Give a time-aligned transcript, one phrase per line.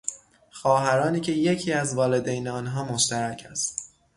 [0.51, 3.93] خواهرانی که یکی از والدین آنها مشترک است